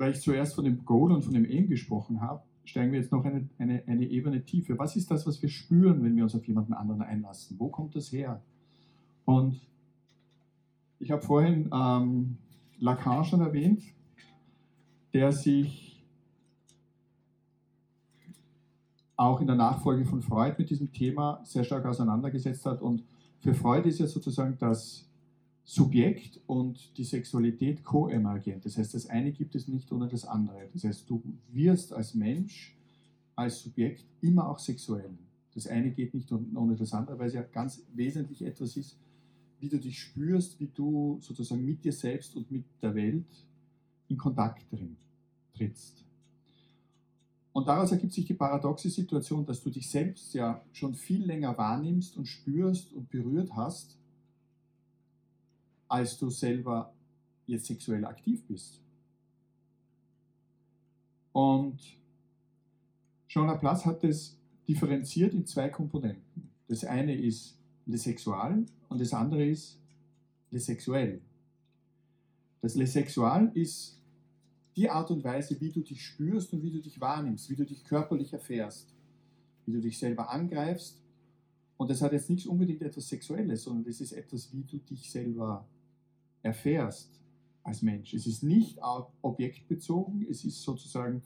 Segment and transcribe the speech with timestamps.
[0.00, 3.12] weil ich zuerst von dem Goal und von dem Aim gesprochen habe, steigen wir jetzt
[3.12, 4.78] noch eine, eine, eine Ebene tiefer.
[4.78, 7.56] Was ist das, was wir spüren, wenn wir uns auf jemanden anderen einlassen?
[7.60, 8.40] Wo kommt das her?
[9.26, 9.60] Und
[11.00, 12.38] ich habe vorhin ähm,
[12.78, 13.82] Lacan schon erwähnt,
[15.12, 16.02] der sich
[19.16, 22.80] auch in der Nachfolge von Freud mit diesem Thema sehr stark auseinandergesetzt hat.
[22.80, 23.04] Und
[23.40, 25.09] für Freud ist ja sozusagen das
[25.70, 28.64] Subjekt und die Sexualität koemergent.
[28.64, 30.68] Das heißt, das eine gibt es nicht ohne das andere.
[30.72, 32.76] Das heißt, du wirst als Mensch,
[33.36, 35.16] als Subjekt immer auch sexuell.
[35.54, 38.96] Das eine geht nicht ohne das andere, weil es ja ganz wesentlich etwas ist,
[39.60, 43.46] wie du dich spürst, wie du sozusagen mit dir selbst und mit der Welt
[44.08, 44.66] in Kontakt
[45.54, 46.04] trittst.
[47.52, 51.56] Und daraus ergibt sich die paradoxe Situation, dass du dich selbst ja schon viel länger
[51.56, 53.99] wahrnimmst und spürst und berührt hast,
[55.90, 56.94] als du selber
[57.46, 58.80] jetzt sexuell aktiv bist.
[61.32, 61.80] Und
[63.28, 66.48] Jean Laplace hat es differenziert in zwei Komponenten.
[66.68, 69.78] Das eine ist Le Sexual und das andere ist
[70.50, 71.20] Le Sexuell.
[72.60, 74.00] Das Le Sexual ist
[74.76, 77.64] die Art und Weise, wie du dich spürst und wie du dich wahrnimmst, wie du
[77.64, 78.94] dich körperlich erfährst,
[79.66, 81.02] wie du dich selber angreifst.
[81.76, 85.10] Und das hat jetzt nicht unbedingt etwas Sexuelles, sondern das ist etwas, wie du dich
[85.10, 85.66] selber
[86.42, 87.20] erfährst
[87.62, 88.14] als Mensch.
[88.14, 88.78] Es ist nicht
[89.22, 91.22] objektbezogen, es ist sozusagen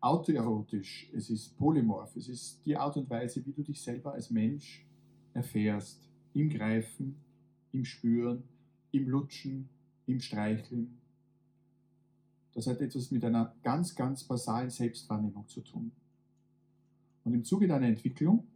[0.00, 4.30] autoerotisch, es ist polymorph, es ist die Art und Weise, wie du dich selber als
[4.30, 4.86] Mensch
[5.34, 6.08] erfährst.
[6.32, 7.16] Im Greifen,
[7.72, 8.44] im Spüren,
[8.92, 9.68] im Lutschen,
[10.06, 10.98] im Streicheln.
[12.52, 15.92] Das hat etwas mit einer ganz, ganz basalen Selbstwahrnehmung zu tun.
[17.24, 18.46] Und im Zuge deiner Entwicklung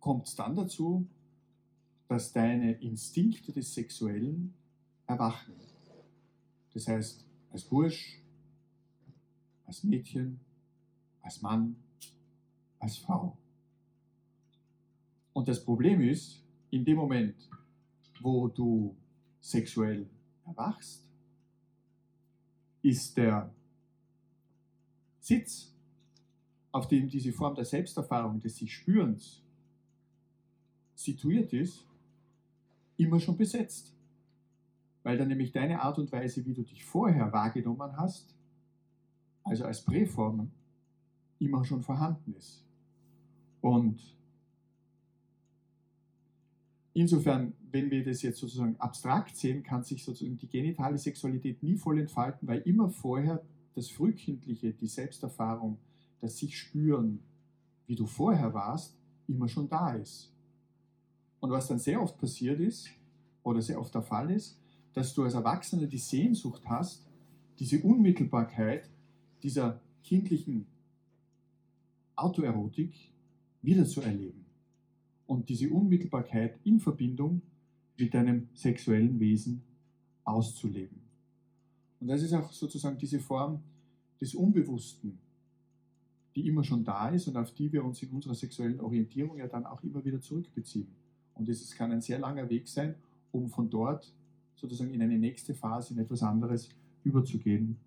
[0.00, 1.06] kommt es dann dazu,
[2.10, 4.52] dass deine Instinkte des Sexuellen
[5.06, 5.54] erwachen.
[6.74, 8.20] Das heißt, als Bursch,
[9.64, 10.40] als Mädchen,
[11.22, 11.76] als Mann,
[12.80, 13.38] als Frau.
[15.32, 17.36] Und das Problem ist, in dem Moment,
[18.20, 18.96] wo du
[19.40, 20.10] sexuell
[20.44, 21.06] erwachst,
[22.82, 23.54] ist der
[25.20, 25.72] Sitz,
[26.72, 29.44] auf dem diese Form der Selbsterfahrung, des sich Spürens
[30.96, 31.86] situiert ist,
[33.00, 33.94] immer schon besetzt.
[35.02, 38.34] Weil dann nämlich deine Art und Weise, wie du dich vorher wahrgenommen hast,
[39.42, 40.50] also als Präform,
[41.38, 42.62] immer schon vorhanden ist.
[43.62, 43.98] Und
[46.92, 51.76] insofern, wenn wir das jetzt sozusagen abstrakt sehen, kann sich sozusagen die genitale Sexualität nie
[51.76, 53.42] voll entfalten, weil immer vorher
[53.74, 55.78] das Frühkindliche, die Selbsterfahrung,
[56.20, 57.20] das sich spüren,
[57.86, 60.30] wie du vorher warst, immer schon da ist.
[61.40, 62.90] Und was dann sehr oft passiert ist,
[63.42, 64.58] oder sehr oft der Fall ist,
[64.92, 67.06] dass du als Erwachsener die Sehnsucht hast,
[67.58, 68.88] diese Unmittelbarkeit
[69.42, 70.66] dieser kindlichen
[72.16, 72.94] Autoerotik
[73.62, 74.44] wiederzuerleben.
[75.26, 77.42] Und diese Unmittelbarkeit in Verbindung
[77.96, 79.62] mit deinem sexuellen Wesen
[80.24, 81.00] auszuleben.
[82.00, 83.62] Und das ist auch sozusagen diese Form
[84.20, 85.18] des Unbewussten,
[86.34, 89.46] die immer schon da ist und auf die wir uns in unserer sexuellen Orientierung ja
[89.46, 90.88] dann auch immer wieder zurückbeziehen.
[91.40, 92.96] Und es kann ein sehr langer Weg sein,
[93.32, 94.12] um von dort
[94.56, 96.68] sozusagen in eine nächste Phase, in etwas anderes
[97.02, 97.78] überzugehen.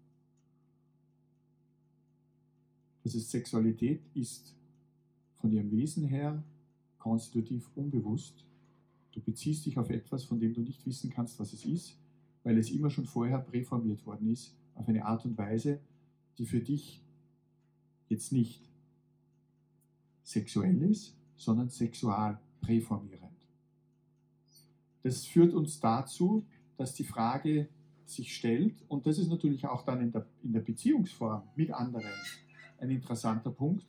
[3.03, 4.55] Das ist Sexualität ist
[5.35, 6.43] von ihrem Wesen her
[6.97, 8.43] konstitutiv unbewusst.
[9.11, 11.95] Du beziehst dich auf etwas, von dem du nicht wissen kannst, was es ist,
[12.41, 15.79] weil es immer schon vorher präformiert worden ist, auf eine Art und Weise,
[16.39, 17.03] die für dich
[18.09, 18.67] jetzt nicht
[20.23, 23.32] sexuell ist, sondern sexual präformierend.
[25.03, 26.45] Das führt uns dazu,
[26.77, 27.67] dass die Frage
[28.05, 32.11] sich stellt, und das ist natürlich auch dann in der, in der Beziehungsform mit anderen
[32.79, 33.85] ein interessanter Punkt.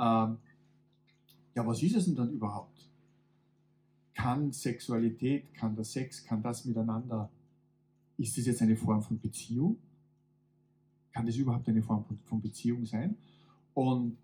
[0.00, 0.38] Ähm,
[1.54, 2.88] ja, was ist es denn dann überhaupt?
[4.14, 7.30] Kann Sexualität, kann der Sex, kann das miteinander,
[8.16, 9.76] ist das jetzt eine Form von Beziehung?
[11.12, 13.16] Kann das überhaupt eine Form von, von Beziehung sein?
[13.72, 14.16] Und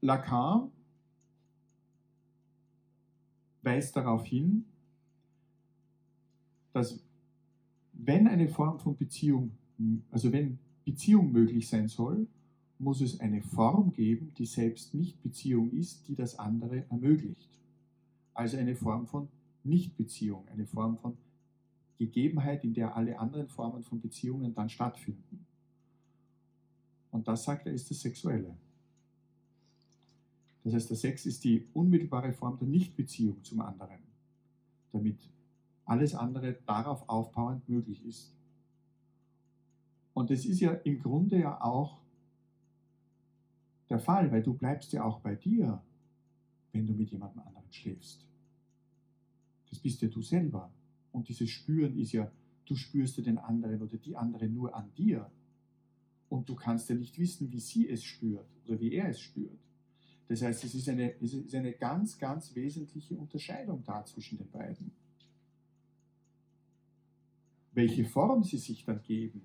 [0.00, 0.70] Lacan
[3.62, 4.64] weist darauf hin,
[6.76, 7.02] dass
[7.94, 9.52] wenn eine Form von Beziehung,
[10.10, 12.26] also wenn Beziehung möglich sein soll,
[12.78, 17.48] muss es eine Form geben, die selbst nicht Beziehung ist, die das andere ermöglicht.
[18.34, 19.28] Also eine Form von
[19.64, 21.16] Nichtbeziehung, eine Form von
[21.96, 25.46] Gegebenheit, in der alle anderen Formen von Beziehungen dann stattfinden.
[27.10, 28.54] Und das, sagt er, ist das Sexuelle.
[30.62, 34.00] Das heißt, der Sex ist die unmittelbare Form der Nichtbeziehung zum anderen,
[34.92, 35.16] damit
[35.86, 38.34] alles andere darauf aufbauend möglich ist.
[40.12, 42.00] Und das ist ja im Grunde ja auch
[43.88, 45.82] der Fall, weil du bleibst ja auch bei dir,
[46.72, 48.26] wenn du mit jemandem anderen schläfst.
[49.70, 50.72] Das bist ja du selber.
[51.12, 52.30] Und dieses Spüren ist ja,
[52.66, 55.30] du spürst ja den anderen oder die andere nur an dir.
[56.28, 59.60] Und du kannst ja nicht wissen, wie sie es spürt oder wie er es spürt.
[60.28, 64.50] Das heißt, es ist eine, es ist eine ganz, ganz wesentliche Unterscheidung da zwischen den
[64.50, 64.90] beiden.
[67.76, 69.42] Welche Form sie sich dann geben,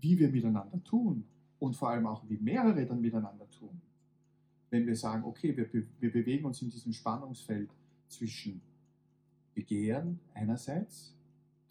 [0.00, 1.24] wie wir miteinander tun
[1.58, 3.80] und vor allem auch, wie mehrere dann miteinander tun.
[4.70, 7.68] Wenn wir sagen, okay, wir, wir bewegen uns in diesem Spannungsfeld
[8.06, 8.62] zwischen
[9.54, 11.16] Begehren einerseits,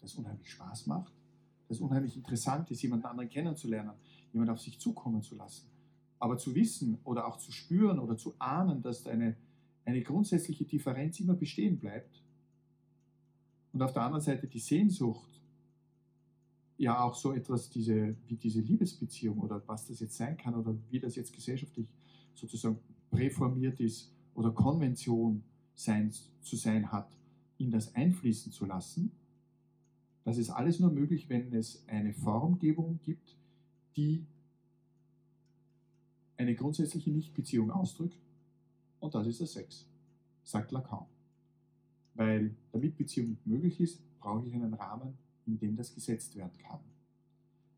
[0.02, 1.14] das unheimlich Spaß macht,
[1.68, 3.92] das unheimlich interessant ist, jemanden anderen kennenzulernen,
[4.34, 5.68] jemanden auf sich zukommen zu lassen.
[6.18, 9.36] Aber zu wissen oder auch zu spüren oder zu ahnen, dass eine,
[9.86, 12.22] eine grundsätzliche Differenz immer bestehen bleibt.
[13.72, 15.41] Und auf der anderen Seite die Sehnsucht,
[16.82, 20.76] ja auch so etwas diese, wie diese Liebesbeziehung oder was das jetzt sein kann oder
[20.90, 21.86] wie das jetzt gesellschaftlich
[22.34, 22.76] sozusagen
[23.08, 25.44] präformiert ist oder Konvention
[25.76, 27.16] sein, zu sein hat,
[27.58, 29.12] in das einfließen zu lassen.
[30.24, 33.36] Das ist alles nur möglich, wenn es eine Formgebung gibt,
[33.96, 34.26] die
[36.36, 38.18] eine grundsätzliche Nichtbeziehung ausdrückt.
[38.98, 39.86] Und das ist der Sex,
[40.42, 41.06] sagt Lacan.
[42.14, 45.16] Weil damit Beziehung möglich ist, brauche ich einen Rahmen,
[45.46, 46.80] in dem das gesetzt werden kann.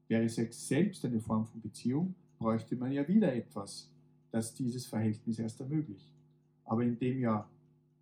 [0.09, 3.91] Wäre Sex selbst eine Form von Beziehung, bräuchte man ja wieder etwas,
[4.31, 6.13] das dieses Verhältnis erst ermöglicht.
[6.65, 7.49] Aber indem ja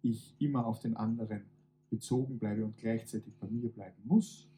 [0.02, 1.42] ich immer auf den anderen
[1.90, 4.48] bezogen bleibe und gleichzeitig bei mir bleiben muss,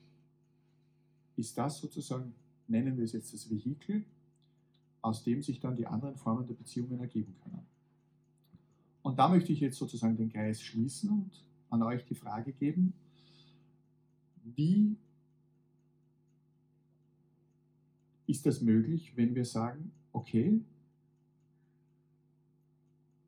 [1.37, 2.33] ist das sozusagen,
[2.69, 4.05] nennen wir es jetzt das Vehikel,
[5.03, 7.67] aus dem sich dann die anderen Formen der Beziehungen ergeben können.
[9.03, 12.95] Und da möchte ich jetzt sozusagen den Kreis schließen und an euch die Frage geben,
[14.45, 14.97] wie
[18.27, 20.61] ist das möglich, wenn wir sagen, okay,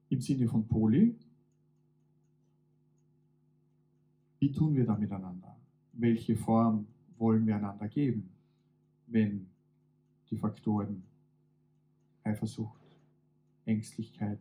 [0.08, 1.16] im Sinne von Poli,
[4.38, 5.56] wie tun wir da miteinander?
[5.92, 6.86] Welche Form
[7.18, 8.28] wollen wir einander geben,
[9.06, 9.46] wenn
[10.30, 11.02] die Faktoren
[12.22, 12.80] Eifersucht,
[13.64, 14.38] Ängstlichkeit,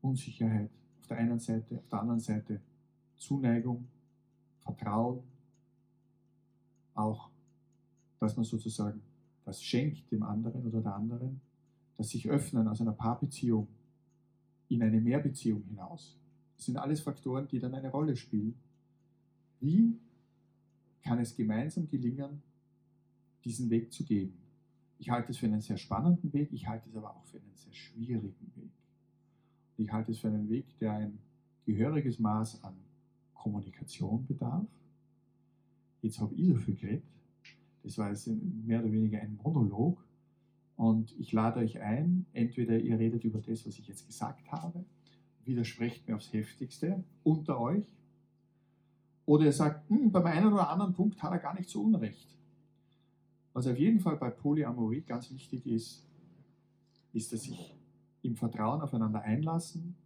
[0.00, 0.70] Unsicherheit
[1.00, 2.60] auf der einen Seite, auf der anderen Seite
[3.16, 3.86] Zuneigung,
[4.60, 5.22] Vertrauen,
[6.98, 7.30] auch,
[8.18, 9.00] dass man sozusagen
[9.44, 11.40] das schenkt dem anderen oder der anderen,
[11.96, 13.66] das sich öffnen aus einer Paarbeziehung
[14.68, 16.18] in eine Mehrbeziehung hinaus.
[16.56, 18.54] Das sind alles Faktoren, die dann eine Rolle spielen.
[19.60, 19.98] Wie
[21.02, 22.42] kann es gemeinsam gelingen,
[23.44, 24.34] diesen Weg zu gehen?
[24.98, 27.54] Ich halte es für einen sehr spannenden Weg, ich halte es aber auch für einen
[27.54, 28.70] sehr schwierigen Weg.
[29.78, 31.18] Ich halte es für einen Weg, der ein
[31.64, 32.74] gehöriges Maß an
[33.32, 34.66] Kommunikation bedarf,
[36.02, 37.04] jetzt habe ich so viel geredet.
[37.82, 40.04] Das war jetzt mehr oder weniger ein Monolog.
[40.76, 44.84] Und ich lade euch ein, entweder ihr redet über das, was ich jetzt gesagt habe,
[45.44, 47.84] widersprecht mir aufs heftigste unter euch,
[49.28, 52.34] oder ihr sagt, hm, beim einen oder anderen Punkt hat er gar nicht so unrecht.
[53.52, 56.02] Was auf jeden Fall bei Polyamorie ganz wichtig ist,
[57.12, 57.76] ist, dass sich
[58.22, 59.96] im Vertrauen aufeinander einlassen,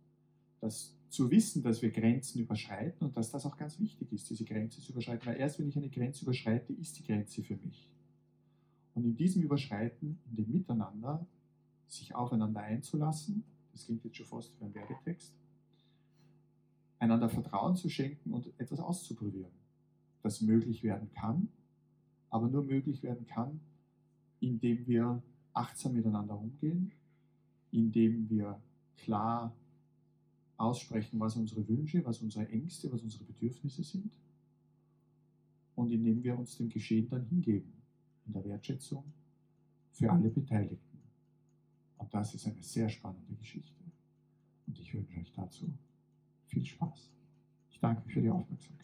[0.60, 4.46] dass zu wissen, dass wir Grenzen überschreiten und dass das auch ganz wichtig ist, diese
[4.46, 5.26] Grenze zu überschreiten.
[5.26, 7.90] Weil erst wenn ich eine Grenze überschreite, ist die Grenze für mich.
[8.94, 11.26] Und in diesem Überschreiten, in dem Miteinander,
[11.86, 15.34] sich aufeinander einzulassen, das klingt jetzt schon fast wie ein Werbetext,
[16.98, 19.52] einander Vertrauen zu schenken und etwas auszuprobieren,
[20.22, 21.48] das möglich werden kann,
[22.31, 23.60] aber nur möglich werden kann,
[24.40, 26.90] indem wir achtsam miteinander umgehen,
[27.70, 28.58] indem wir
[28.96, 29.54] klar
[30.62, 34.12] aussprechen, was unsere Wünsche, was unsere Ängste, was unsere Bedürfnisse sind
[35.74, 37.72] und indem wir uns dem Geschehen dann hingeben,
[38.26, 39.04] in der Wertschätzung
[39.90, 40.98] für alle Beteiligten.
[41.98, 43.82] Und das ist eine sehr spannende Geschichte.
[44.66, 45.66] Und ich wünsche euch dazu
[46.46, 47.10] viel Spaß.
[47.70, 48.82] Ich danke für die Aufmerksamkeit.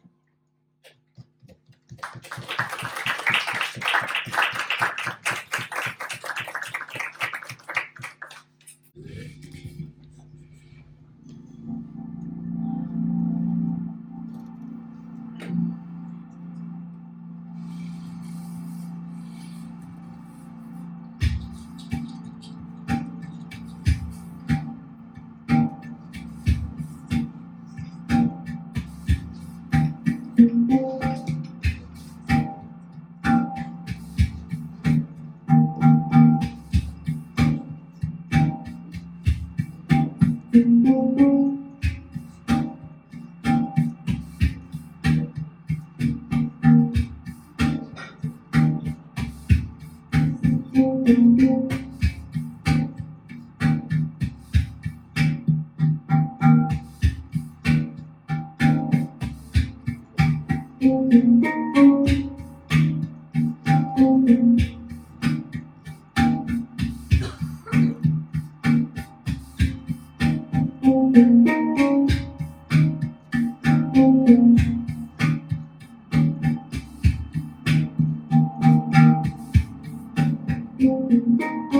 [81.38, 81.77] Thank you